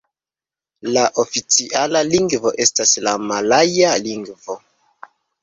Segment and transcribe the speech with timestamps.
[0.95, 4.59] La oficiala lingvo estas la malaja lingvo.